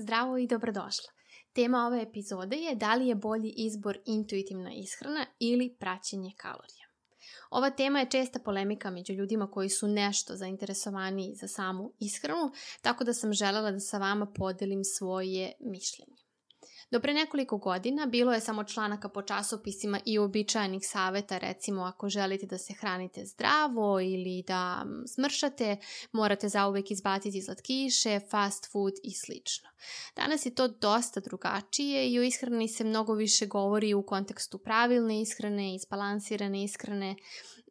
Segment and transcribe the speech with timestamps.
[0.00, 1.10] Zdravo i dobrodošla.
[1.52, 6.86] Tema ove epizode je da li je bolji izbor intuitivna ishrana ili praćenje kalorija.
[7.50, 12.50] Ova tema je česta polemika među ljudima koji su nešto zainteresovani za samu ishranu,
[12.82, 16.17] tako da sam želela da sa vama podelim svoje mišljenje.
[16.90, 22.08] Do pre nekoliko godina bilo je samo članaka po časopisima i običajnih saveta, recimo ako
[22.08, 25.76] želite da se hranite zdravo ili da smršate,
[26.12, 29.68] morate zauvek izbaciti slatkiše, fast food i slično.
[30.16, 35.20] Danas je to dosta drugačije i o ishrani se mnogo više govori u kontekstu pravilne
[35.20, 37.16] ishrane, isbalansirane ishrane,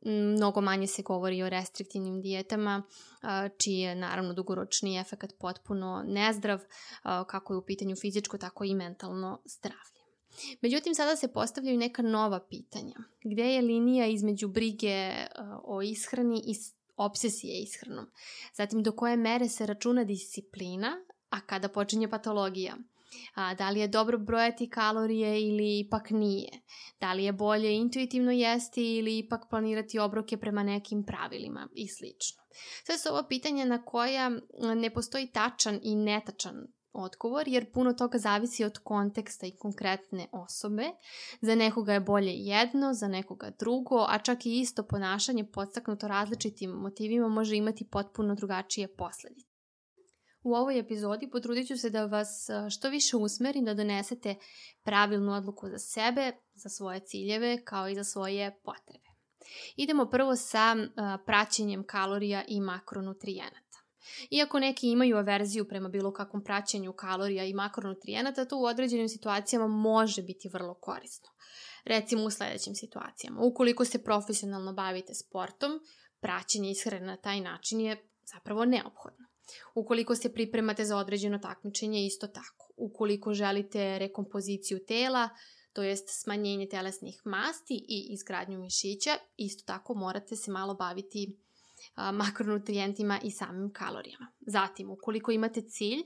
[0.07, 2.83] mnogo manje se govori o restriktivnim dijetama,
[3.57, 6.59] čiji je naravno dugoročni efekt potpuno nezdrav,
[7.03, 9.97] kako je u pitanju fizičko, tako i mentalno zdravlje.
[10.61, 12.95] Međutim, sada se postavljaju neka nova pitanja.
[13.23, 15.13] Gde je linija između brige
[15.63, 16.55] o ishrani i
[16.95, 18.05] obsesije ishranom?
[18.53, 20.91] Zatim, do koje mere se računa disciplina,
[21.29, 22.77] a kada počinje patologija?
[23.33, 26.49] A, da li je dobro brojati kalorije ili ipak nije?
[26.99, 32.43] Da li je bolje intuitivno jesti ili ipak planirati obroke prema nekim pravilima i slično?
[32.85, 34.29] Sve su ovo pitanja na koja
[34.75, 40.83] ne postoji tačan i netačan odgovor, jer puno toga zavisi od konteksta i konkretne osobe.
[41.41, 46.71] Za nekoga je bolje jedno, za nekoga drugo, a čak i isto ponašanje podstaknuto različitim
[46.71, 49.56] motivima može imati potpuno drugačije posledice.
[50.47, 54.35] U ovoj epizodi potrudit ću se da vas što više usmerim da donesete
[54.83, 59.07] pravilnu odluku za sebe, za svoje ciljeve, kao i za svoje potrebe.
[59.75, 60.75] Idemo prvo sa
[61.25, 63.77] praćenjem kalorija i makronutrijenata.
[64.31, 69.67] Iako neki imaju averziju prema bilo kakvom praćenju kalorija i makronutrijenata, to u određenim situacijama
[69.67, 71.29] može biti vrlo korisno.
[71.85, 73.41] Recimo u sledećim situacijama.
[73.41, 75.71] Ukoliko se profesionalno bavite sportom,
[76.19, 79.27] praćenje ishrane na taj način je zapravo neophodno.
[79.75, 82.73] Ukoliko se pripremate za određeno takmičenje, isto tako.
[82.77, 85.29] Ukoliko želite rekompoziciju tela,
[85.73, 91.37] to jest smanjenje telesnih masti i izgradnju mišića, isto tako morate se malo baviti
[92.13, 94.27] makronutrijentima i samim kalorijama.
[94.39, 96.03] Zatim, ukoliko imate cilj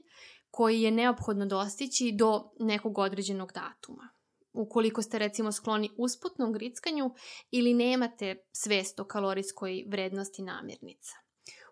[0.49, 4.09] koji je neophodno dostići do nekog određenog datuma,
[4.53, 7.11] ukoliko ste recimo skloni usputnom grickanju
[7.51, 11.20] ili nemate svest o kalorijskoj vrednosti namirnica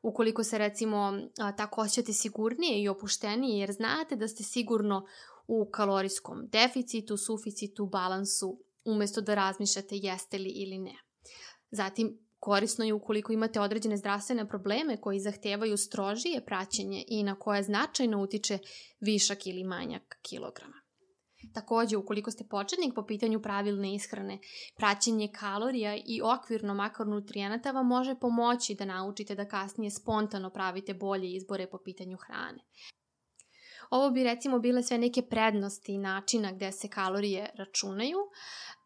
[0.03, 1.13] ukoliko se recimo
[1.57, 5.05] tako osjećate sigurnije i opuštenije jer znate da ste sigurno
[5.47, 10.95] u kalorijskom deficitu, suficitu, balansu, umesto da razmišljate jeste li ili ne.
[11.71, 17.63] Zatim, korisno je ukoliko imate određene zdravstvene probleme koji zahtevaju strožije praćenje i na koje
[17.63, 18.59] značajno utiče
[18.99, 20.75] višak ili manjak kilograma.
[21.53, 24.39] Takođe, ukoliko ste početnik po pitanju pravilne ishrane,
[24.77, 31.31] praćenje kalorija i okvirno makronutrijenata vam može pomoći da naučite da kasnije spontano pravite bolje
[31.35, 32.59] izbore po pitanju hrane.
[33.89, 38.17] Ovo bi recimo bile sve neke prednosti načina gde se kalorije računaju,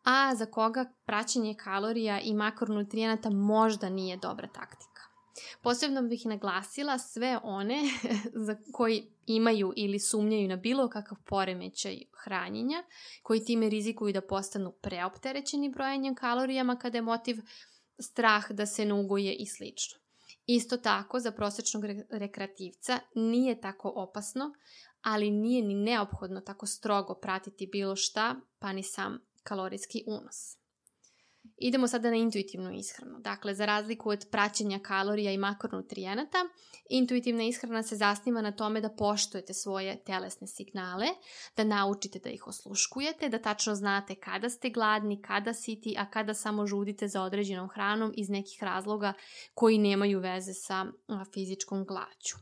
[0.03, 5.12] a za koga praćenje kalorija i makronutrijenata možda nije dobra taktika.
[5.61, 7.81] Posebno bih naglasila sve one
[8.45, 12.83] za koji imaju ili sumnjaju na bilo kakav poremećaj hranjenja,
[13.23, 17.37] koji time rizikuju da postanu preopterećeni brojanjem kalorijama kada je motiv
[17.99, 19.99] strah da se nuguje i slično.
[20.45, 24.53] Isto tako, za prosečnog rekreativca nije tako opasno,
[25.01, 30.62] ali nije ni neophodno tako strogo pratiti bilo šta, pa ni sam kalorijski unos.
[31.57, 33.19] Idemo sada na intuitivnu ishranu.
[33.19, 36.37] Dakle, za razliku od praćenja kalorija i makronutrijenata,
[36.89, 41.05] intuitivna ishrana se zasniva na tome da poštujete svoje telesne signale,
[41.57, 46.33] da naučite da ih osluškujete, da tačno znate kada ste gladni, kada siti, a kada
[46.33, 49.13] samo žudite za određenom hranom iz nekih razloga
[49.53, 50.85] koji nemaju veze sa
[51.33, 52.37] fizičkom glađu.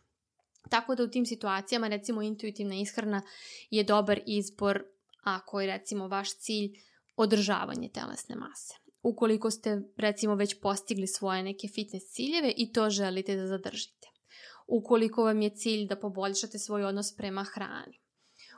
[0.70, 3.22] Tako da u tim situacijama recimo intuitivna ishrana
[3.70, 4.84] je dobar izbor
[5.24, 6.72] ako je recimo vaš cilj
[7.16, 13.36] održavanje telesne mase ukoliko ste recimo već postigli svoje neke fitness ciljeve i to želite
[13.36, 14.08] da zadržite.
[14.68, 18.00] Ukoliko vam je cilj da poboljšate svoj odnos prema hrani.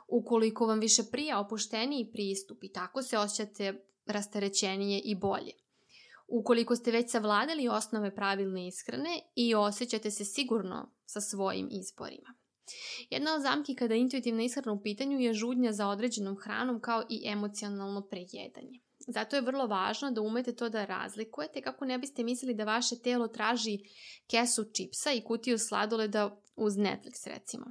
[0.08, 5.52] Ukoliko vam više prija opušteniji pristup i tako se osjećate rasterećenije i bolje.
[6.28, 12.34] Ukoliko ste već savladali osnove pravilne ishrane i osjećate se sigurno sa svojim izborima.
[13.10, 17.02] Jedna od zamki kada je intuitivna ishrana u pitanju je žudnja za određenom hranom kao
[17.10, 18.80] i emocionalno prejedanje.
[19.06, 22.96] Zato je vrlo važno da umete to da razlikujete kako ne biste mislili da vaše
[22.98, 23.78] telo traži
[24.26, 27.64] kesu čipsa i kutiju sladoleda uz Netflix recimo.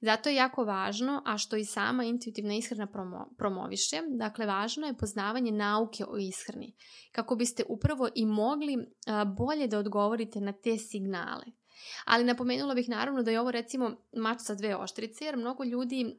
[0.00, 4.96] Zato je jako važno, a što i sama intuitivna ishrana promo, promoviše, dakle važno je
[4.96, 6.74] poznavanje nauke o ishrani,
[7.12, 11.44] kako biste upravo i mogli a, bolje da odgovorite na te signale.
[12.04, 16.16] Ali napomenula bih naravno da je ovo recimo mač sa dve oštrice, jer mnogo ljudi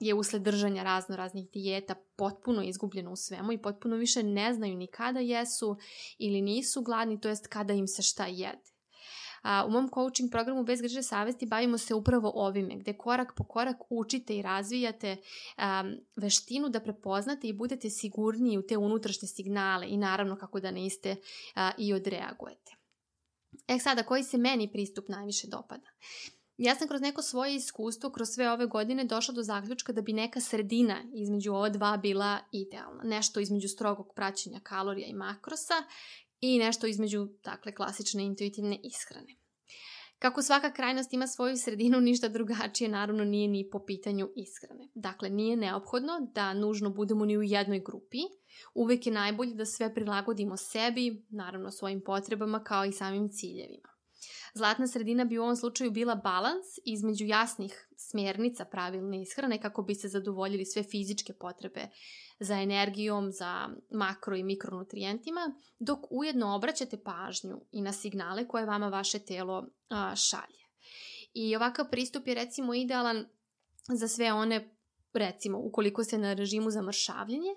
[0.00, 4.76] je usled držanja razno raznih dijeta potpuno izgubljeno u svemu i potpuno više ne znaju
[4.76, 5.76] ni kada jesu
[6.18, 8.78] ili nisu gladni, to jest kada im se šta jede.
[9.42, 13.44] A, u mom coaching programu Bez greže savesti bavimo se upravo ovime, gde korak po
[13.44, 19.88] korak učite i razvijate um, veštinu da prepoznate i budete sigurniji u te unutrašnje signale
[19.88, 22.72] i naravno kako da ne iste uh, i odreagujete.
[23.68, 25.86] E sada, koji se meni pristup najviše dopada?
[26.58, 30.12] Ja sam kroz neko svoje iskustvo, kroz sve ove godine došla do zaključka da bi
[30.12, 33.02] neka sredina između ova dva bila idealna.
[33.04, 35.74] Nešto između strogog praćenja kalorija i makrosa
[36.40, 39.36] i nešto između, dakle, klasične intuitivne ishrane.
[40.18, 44.88] Kako svaka krajnost ima svoju sredinu, ništa drugačije naravno nije ni po pitanju ishrane.
[44.94, 48.18] Dakle, nije neophodno da nužno budemo ni u jednoj grupi.
[48.74, 53.97] Uvek je najbolje da sve prilagodimo sebi, naravno svojim potrebama kao i samim ciljevima.
[54.54, 59.94] Zlatna sredina bi u ovom slučaju bila balans između jasnih smjernica pravilne ishrane kako bi
[59.94, 61.88] se zadovoljili sve fizičke potrebe
[62.40, 68.88] za energijom, za makro i mikronutrijentima, dok ujedno obraćate pažnju i na signale koje vama
[68.88, 69.66] vaše telo
[70.16, 70.58] šalje.
[71.34, 73.26] I ovakav pristup je recimo idealan
[73.88, 74.77] za sve one
[75.12, 77.50] recimo ukoliko ste na režimu za mršavljenje,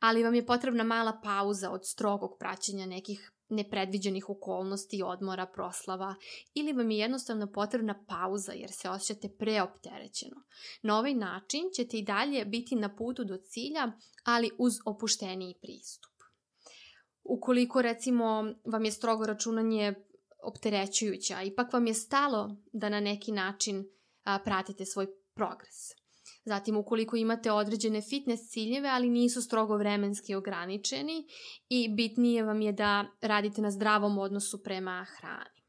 [0.00, 6.14] ali vam je potrebna mala pauza od strogog praćenja nekih nepredviđenih okolnosti, odmora, proslava
[6.54, 10.36] ili vam je jednostavno potrebna pauza jer se osjećate preopterećeno.
[10.82, 13.92] Na ovaj način ćete i dalje biti na putu do cilja,
[14.24, 16.12] ali uz opušteniji pristup.
[17.24, 19.94] Ukoliko recimo vam je strogo računanje
[20.42, 23.84] opterećujuće, a ipak vam je stalo da na neki način
[24.44, 26.03] pratite svoj progres.
[26.44, 31.26] Zatim, ukoliko imate određene fitness ciljeve, ali nisu strogo vremenski ograničeni
[31.68, 35.64] i bitnije vam je da radite na zdravom odnosu prema hrani.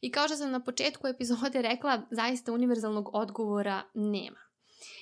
[0.00, 4.40] I kao što sam na početku epizode rekla, zaista univerzalnog odgovora nema.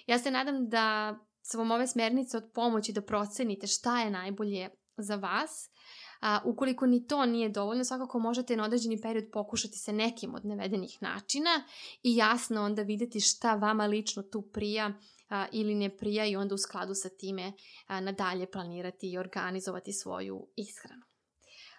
[0.06, 1.18] Ja se nadam da
[1.50, 5.70] su vam ove smernice od pomoći da procenite šta je najbolje za vas
[6.24, 10.44] A, ukoliko ni to nije dovoljno, svakako možete na određeni period pokušati sa nekim od
[10.44, 11.50] navedenih načina
[12.02, 14.92] i jasno onda videti šta vama lično tu prija
[15.28, 17.52] a, ili ne prija i onda u skladu sa time
[17.86, 21.02] a, nadalje planirati i organizovati svoju ishranu.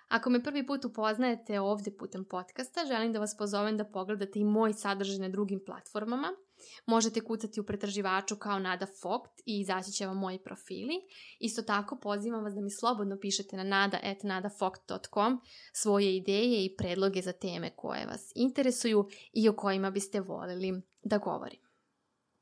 [0.08, 4.44] Ako me prvi put upoznajete ovde putem podcasta, želim da vas pozovem da pogledate i
[4.44, 6.32] moj sadržaj na drugim platformama.
[6.86, 10.94] Možete kucati u pretraživaču kao Nada Fogt i izaći će vam moji profili.
[11.40, 15.42] Isto tako pozivam vas da mi slobodno pišete na nada.nadafogt.com
[15.74, 21.18] svoje ideje i predloge za teme koje vas interesuju i o kojima biste voljeli da
[21.18, 21.65] govorim.